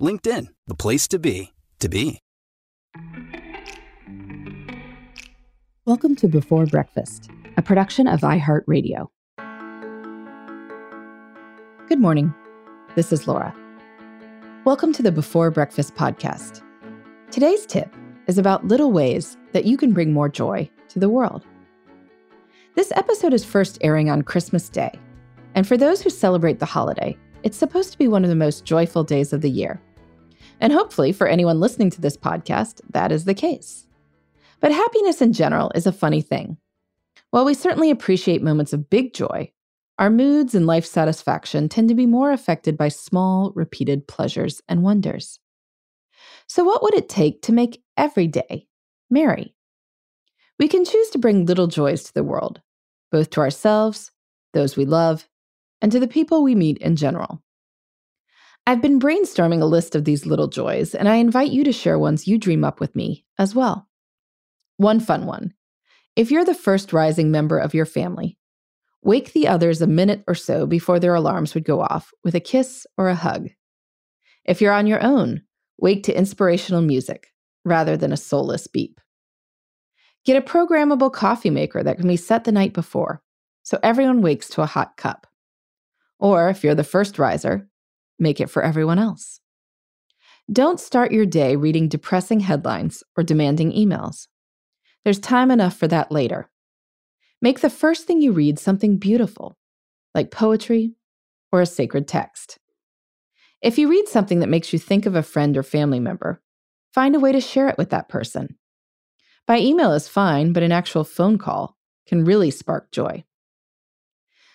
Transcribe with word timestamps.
LinkedIn, 0.00 0.46
the 0.66 0.74
place 0.74 1.06
to 1.08 1.18
be, 1.18 1.52
to 1.78 1.88
be. 1.88 2.20
Welcome 5.84 6.16
to 6.16 6.26
Before 6.26 6.64
Breakfast, 6.64 7.28
a 7.58 7.62
production 7.62 8.06
of 8.06 8.20
iHeartRadio. 8.20 9.08
Good 11.86 12.00
morning. 12.00 12.32
This 12.94 13.12
is 13.12 13.28
Laura. 13.28 13.54
Welcome 14.64 14.94
to 14.94 15.02
the 15.02 15.12
Before 15.12 15.50
Breakfast 15.50 15.94
podcast. 15.94 16.62
Today's 17.30 17.66
tip 17.66 17.94
is 18.26 18.38
about 18.38 18.66
little 18.66 18.92
ways 18.92 19.36
that 19.52 19.66
you 19.66 19.76
can 19.76 19.92
bring 19.92 20.14
more 20.14 20.30
joy 20.30 20.70
to 20.88 20.98
the 20.98 21.10
world. 21.10 21.44
This 22.74 22.90
episode 22.96 23.34
is 23.34 23.44
first 23.44 23.76
airing 23.82 24.08
on 24.08 24.22
Christmas 24.22 24.70
Day, 24.70 24.98
and 25.54 25.68
for 25.68 25.76
those 25.76 26.00
who 26.00 26.08
celebrate 26.08 26.58
the 26.58 26.64
holiday, 26.64 27.18
it's 27.42 27.58
supposed 27.58 27.92
to 27.92 27.98
be 27.98 28.08
one 28.08 28.24
of 28.24 28.30
the 28.30 28.36
most 28.36 28.64
joyful 28.64 29.04
days 29.04 29.34
of 29.34 29.42
the 29.42 29.50
year. 29.50 29.78
And 30.60 30.72
hopefully, 30.72 31.12
for 31.12 31.26
anyone 31.26 31.60
listening 31.60 31.90
to 31.90 32.00
this 32.00 32.16
podcast, 32.16 32.80
that 32.90 33.12
is 33.12 33.24
the 33.24 33.34
case. 33.34 33.86
But 34.60 34.72
happiness 34.72 35.22
in 35.22 35.32
general 35.32 35.72
is 35.74 35.86
a 35.86 35.92
funny 35.92 36.20
thing. 36.20 36.58
While 37.30 37.44
we 37.44 37.54
certainly 37.54 37.90
appreciate 37.90 38.42
moments 38.42 38.72
of 38.72 38.90
big 38.90 39.14
joy, 39.14 39.52
our 39.98 40.10
moods 40.10 40.54
and 40.54 40.66
life 40.66 40.84
satisfaction 40.86 41.68
tend 41.68 41.88
to 41.90 41.94
be 41.94 42.06
more 42.06 42.32
affected 42.32 42.76
by 42.76 42.88
small, 42.88 43.52
repeated 43.54 44.08
pleasures 44.08 44.62
and 44.68 44.82
wonders. 44.82 45.38
So, 46.46 46.64
what 46.64 46.82
would 46.82 46.94
it 46.94 47.08
take 47.08 47.42
to 47.42 47.52
make 47.52 47.82
every 47.96 48.26
day 48.26 48.66
merry? 49.10 49.54
We 50.58 50.68
can 50.68 50.84
choose 50.84 51.10
to 51.10 51.18
bring 51.18 51.46
little 51.46 51.68
joys 51.68 52.02
to 52.04 52.14
the 52.14 52.24
world, 52.24 52.60
both 53.12 53.30
to 53.30 53.40
ourselves, 53.40 54.10
those 54.52 54.76
we 54.76 54.84
love, 54.84 55.28
and 55.80 55.92
to 55.92 56.00
the 56.00 56.08
people 56.08 56.42
we 56.42 56.54
meet 56.54 56.78
in 56.78 56.96
general. 56.96 57.42
I've 58.70 58.80
been 58.80 59.00
brainstorming 59.00 59.62
a 59.62 59.64
list 59.64 59.96
of 59.96 60.04
these 60.04 60.26
little 60.26 60.46
joys, 60.46 60.94
and 60.94 61.08
I 61.08 61.16
invite 61.16 61.50
you 61.50 61.64
to 61.64 61.72
share 61.72 61.98
ones 61.98 62.28
you 62.28 62.38
dream 62.38 62.62
up 62.62 62.78
with 62.78 62.94
me 62.94 63.24
as 63.36 63.52
well. 63.52 63.88
One 64.76 65.00
fun 65.00 65.26
one. 65.26 65.54
If 66.14 66.30
you're 66.30 66.44
the 66.44 66.54
first 66.54 66.92
rising 66.92 67.32
member 67.32 67.58
of 67.58 67.74
your 67.74 67.84
family, 67.84 68.38
wake 69.02 69.32
the 69.32 69.48
others 69.48 69.82
a 69.82 69.88
minute 69.88 70.22
or 70.28 70.36
so 70.36 70.66
before 70.66 71.00
their 71.00 71.16
alarms 71.16 71.52
would 71.52 71.64
go 71.64 71.80
off 71.80 72.12
with 72.22 72.36
a 72.36 72.38
kiss 72.40 72.86
or 72.96 73.08
a 73.08 73.16
hug. 73.16 73.48
If 74.44 74.60
you're 74.60 74.72
on 74.72 74.86
your 74.86 75.02
own, 75.02 75.42
wake 75.76 76.04
to 76.04 76.16
inspirational 76.16 76.80
music 76.80 77.26
rather 77.64 77.96
than 77.96 78.12
a 78.12 78.16
soulless 78.16 78.68
beep. 78.68 79.00
Get 80.24 80.36
a 80.36 80.48
programmable 80.48 81.12
coffee 81.12 81.50
maker 81.50 81.82
that 81.82 81.96
can 81.96 82.06
be 82.06 82.16
set 82.16 82.44
the 82.44 82.52
night 82.52 82.72
before 82.72 83.20
so 83.64 83.80
everyone 83.82 84.22
wakes 84.22 84.48
to 84.50 84.62
a 84.62 84.66
hot 84.66 84.96
cup. 84.96 85.26
Or 86.20 86.50
if 86.50 86.62
you're 86.62 86.76
the 86.76 86.84
first 86.84 87.18
riser, 87.18 87.68
make 88.20 88.40
it 88.40 88.50
for 88.50 88.62
everyone 88.62 88.98
else. 88.98 89.40
Don't 90.52 90.80
start 90.80 91.12
your 91.12 91.26
day 91.26 91.56
reading 91.56 91.88
depressing 91.88 92.40
headlines 92.40 93.02
or 93.16 93.22
demanding 93.22 93.72
emails. 93.72 94.26
There's 95.04 95.18
time 95.18 95.50
enough 95.50 95.76
for 95.76 95.88
that 95.88 96.12
later. 96.12 96.50
Make 97.40 97.60
the 97.60 97.70
first 97.70 98.06
thing 98.06 98.20
you 98.20 98.32
read 98.32 98.58
something 98.58 98.98
beautiful, 98.98 99.56
like 100.14 100.30
poetry 100.30 100.94
or 101.52 101.60
a 101.60 101.66
sacred 101.66 102.06
text. 102.06 102.58
If 103.62 103.78
you 103.78 103.88
read 103.88 104.08
something 104.08 104.40
that 104.40 104.48
makes 104.48 104.72
you 104.72 104.78
think 104.78 105.06
of 105.06 105.14
a 105.14 105.22
friend 105.22 105.56
or 105.56 105.62
family 105.62 106.00
member, 106.00 106.42
find 106.92 107.14
a 107.14 107.20
way 107.20 107.32
to 107.32 107.40
share 107.40 107.68
it 107.68 107.78
with 107.78 107.90
that 107.90 108.08
person. 108.08 108.56
By 109.46 109.58
email 109.58 109.92
is 109.92 110.08
fine, 110.08 110.52
but 110.52 110.62
an 110.62 110.72
actual 110.72 111.04
phone 111.04 111.38
call 111.38 111.76
can 112.06 112.24
really 112.24 112.50
spark 112.50 112.90
joy. 112.90 113.24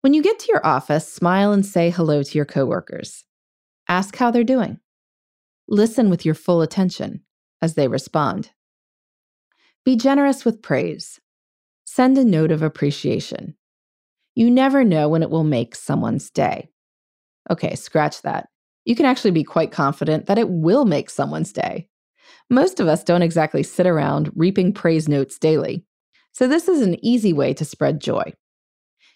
When 0.00 0.14
you 0.14 0.22
get 0.22 0.38
to 0.40 0.52
your 0.52 0.64
office, 0.66 1.12
smile 1.12 1.52
and 1.52 1.64
say 1.64 1.90
hello 1.90 2.22
to 2.22 2.38
your 2.38 2.44
coworkers. 2.44 3.24
Ask 3.88 4.16
how 4.16 4.30
they're 4.30 4.44
doing. 4.44 4.78
Listen 5.66 6.10
with 6.10 6.24
your 6.24 6.34
full 6.34 6.62
attention 6.62 7.22
as 7.62 7.74
they 7.74 7.88
respond. 7.88 8.50
Be 9.84 9.96
generous 9.96 10.44
with 10.44 10.62
praise. 10.62 11.20
Send 11.84 12.18
a 12.18 12.24
note 12.24 12.50
of 12.50 12.62
appreciation. 12.62 13.54
You 14.34 14.50
never 14.50 14.84
know 14.84 15.08
when 15.08 15.22
it 15.22 15.30
will 15.30 15.44
make 15.44 15.74
someone's 15.74 16.30
day. 16.30 16.70
Okay, 17.50 17.74
scratch 17.74 18.22
that. 18.22 18.48
You 18.84 18.94
can 18.94 19.06
actually 19.06 19.32
be 19.32 19.44
quite 19.44 19.72
confident 19.72 20.26
that 20.26 20.38
it 20.38 20.48
will 20.48 20.84
make 20.84 21.10
someone's 21.10 21.52
day. 21.52 21.88
Most 22.48 22.80
of 22.80 22.88
us 22.88 23.04
don't 23.04 23.22
exactly 23.22 23.62
sit 23.62 23.86
around 23.86 24.30
reaping 24.34 24.72
praise 24.72 25.08
notes 25.08 25.38
daily, 25.38 25.84
so 26.32 26.46
this 26.46 26.68
is 26.68 26.80
an 26.82 27.04
easy 27.04 27.32
way 27.32 27.52
to 27.54 27.64
spread 27.64 28.00
joy. 28.00 28.32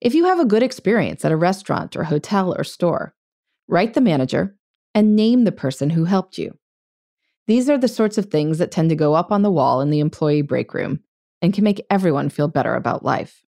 If 0.00 0.14
you 0.14 0.26
have 0.26 0.38
a 0.38 0.44
good 0.44 0.62
experience 0.62 1.24
at 1.24 1.32
a 1.32 1.36
restaurant 1.36 1.96
or 1.96 2.04
hotel 2.04 2.54
or 2.56 2.62
store, 2.62 3.15
write 3.68 3.94
the 3.94 4.00
manager 4.00 4.56
and 4.94 5.16
name 5.16 5.44
the 5.44 5.52
person 5.52 5.90
who 5.90 6.04
helped 6.04 6.38
you. 6.38 6.56
These 7.46 7.70
are 7.70 7.78
the 7.78 7.88
sorts 7.88 8.18
of 8.18 8.26
things 8.26 8.58
that 8.58 8.70
tend 8.70 8.90
to 8.90 8.96
go 8.96 9.14
up 9.14 9.30
on 9.30 9.42
the 9.42 9.50
wall 9.50 9.80
in 9.80 9.90
the 9.90 10.00
employee 10.00 10.42
break 10.42 10.74
room 10.74 11.00
and 11.40 11.54
can 11.54 11.64
make 11.64 11.84
everyone 11.90 12.28
feel 12.28 12.48
better 12.48 12.74
about 12.74 13.04
life. 13.04 13.44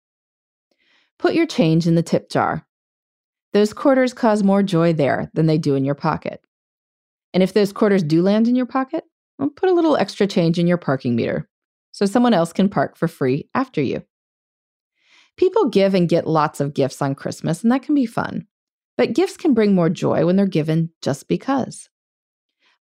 Put 1.20 1.36
your 1.36 1.46
change 1.46 1.86
in 1.86 1.96
the 1.96 2.02
tip 2.02 2.30
jar. 2.30 2.66
Those 3.54 3.74
quarters 3.74 4.14
cause 4.14 4.42
more 4.42 4.64
joy 4.64 4.94
there 4.94 5.30
than 5.34 5.46
they 5.46 5.60
do 5.60 5.76
in 5.76 5.86
your 5.86 5.96
pocket. 5.96 6.42
And 7.34 7.44
if 7.44 7.54
those 7.54 7.74
quarters 7.74 8.04
do 8.04 8.22
land 8.22 8.48
in 8.48 8.56
your 8.56 8.66
pocket, 8.66 9.04
well, 9.38 9.50
put 9.50 9.70
a 9.70 9.74
little 9.74 9.96
extra 9.96 10.28
change 10.28 10.58
in 10.58 10.68
your 10.68 10.78
parking 10.78 11.16
meter 11.16 11.48
so 11.92 12.06
someone 12.06 12.34
else 12.34 12.52
can 12.52 12.70
park 12.70 12.98
for 12.98 13.08
free 13.08 13.48
after 13.54 13.82
you. 13.82 14.04
People 15.38 15.70
give 15.70 15.94
and 15.94 16.10
get 16.10 16.28
lots 16.28 16.60
of 16.60 16.74
gifts 16.74 17.02
on 17.02 17.16
Christmas, 17.16 17.64
and 17.64 17.72
that 17.72 17.84
can 17.84 17.96
be 17.96 18.06
fun. 18.06 18.48
But 18.98 19.14
gifts 19.14 19.38
can 19.38 19.54
bring 19.54 19.74
more 19.74 19.90
joy 19.90 20.26
when 20.26 20.36
they're 20.36 20.46
given 20.46 20.92
just 21.02 21.28
because. 21.28 21.90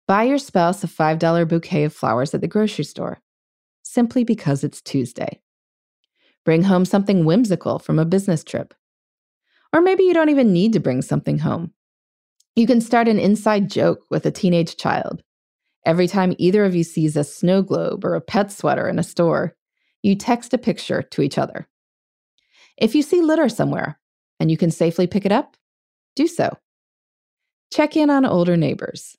Buy 0.06 0.24
your 0.24 0.38
spouse 0.38 0.84
a 0.84 0.88
$5 0.88 1.48
bouquet 1.48 1.84
of 1.84 1.94
flowers 1.94 2.34
at 2.34 2.40
the 2.40 2.48
grocery 2.48 2.84
store, 2.84 3.20
simply 3.82 4.24
because 4.24 4.64
it's 4.64 4.82
Tuesday. 4.82 5.40
Bring 6.44 6.64
home 6.64 6.84
something 6.84 7.24
whimsical 7.24 7.78
from 7.78 7.98
a 7.98 8.04
business 8.04 8.42
trip. 8.42 8.74
Or 9.72 9.80
maybe 9.80 10.02
you 10.02 10.12
don't 10.12 10.28
even 10.28 10.52
need 10.52 10.72
to 10.74 10.80
bring 10.80 11.02
something 11.02 11.38
home. 11.38 11.72
You 12.56 12.66
can 12.66 12.80
start 12.80 13.08
an 13.08 13.18
inside 13.18 13.70
joke 13.70 14.00
with 14.10 14.26
a 14.26 14.30
teenage 14.30 14.76
child. 14.76 15.22
Every 15.86 16.06
time 16.06 16.34
either 16.38 16.64
of 16.64 16.74
you 16.74 16.84
sees 16.84 17.16
a 17.16 17.24
snow 17.24 17.62
globe 17.62 18.04
or 18.04 18.14
a 18.14 18.20
pet 18.20 18.52
sweater 18.52 18.88
in 18.88 18.98
a 18.98 19.02
store, 19.02 19.56
you 20.02 20.14
text 20.14 20.52
a 20.52 20.58
picture 20.58 21.02
to 21.02 21.22
each 21.22 21.38
other. 21.38 21.68
If 22.76 22.94
you 22.94 23.02
see 23.02 23.22
litter 23.22 23.48
somewhere 23.48 23.98
and 24.38 24.50
you 24.50 24.56
can 24.56 24.70
safely 24.70 25.06
pick 25.06 25.24
it 25.24 25.32
up, 25.32 25.56
do 26.14 26.26
so. 26.26 26.56
Check 27.72 27.96
in 27.96 28.10
on 28.10 28.24
older 28.24 28.56
neighbors. 28.56 29.16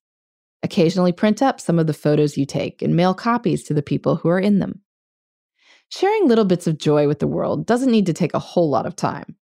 Occasionally 0.62 1.12
print 1.12 1.42
up 1.42 1.60
some 1.60 1.80
of 1.80 1.88
the 1.88 1.94
photos 1.94 2.38
you 2.38 2.46
take 2.46 2.82
and 2.82 2.96
mail 2.96 3.14
copies 3.14 3.64
to 3.64 3.74
the 3.74 3.82
people 3.82 4.18
who 4.18 4.30
are 4.30 4.40
in 4.40 4.60
them. 4.60 4.82
Sharing 5.90 6.28
little 6.28 6.46
bits 6.46 6.68
of 6.68 6.78
joy 6.78 7.08
with 7.08 7.20
the 7.20 7.28
world 7.28 7.66
doesn't 7.66 7.92
need 7.92 8.06
to 8.06 8.14
take 8.14 8.34
a 8.34 8.40
whole 8.40 8.70
lot 8.70 8.86
of 8.86 8.96
time. 8.96 9.36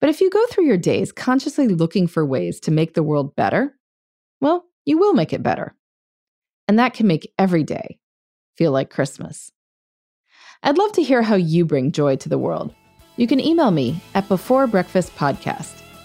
But 0.00 0.10
if 0.10 0.20
you 0.20 0.30
go 0.30 0.44
through 0.46 0.66
your 0.66 0.76
days 0.76 1.12
consciously 1.12 1.68
looking 1.68 2.06
for 2.06 2.24
ways 2.24 2.60
to 2.60 2.70
make 2.70 2.94
the 2.94 3.02
world 3.02 3.36
better, 3.36 3.76
well, 4.40 4.64
you 4.84 4.98
will 4.98 5.12
make 5.14 5.32
it 5.32 5.42
better. 5.42 5.74
And 6.66 6.78
that 6.78 6.94
can 6.94 7.06
make 7.06 7.32
every 7.38 7.64
day 7.64 7.98
feel 8.56 8.72
like 8.72 8.90
Christmas. 8.90 9.52
I'd 10.62 10.78
love 10.78 10.92
to 10.92 11.02
hear 11.02 11.22
how 11.22 11.36
you 11.36 11.64
bring 11.64 11.92
joy 11.92 12.16
to 12.16 12.28
the 12.28 12.38
world. 12.38 12.74
You 13.16 13.26
can 13.26 13.40
email 13.40 13.70
me 13.70 14.00
at 14.14 14.28
beforebreakfastpodcast 14.28 15.77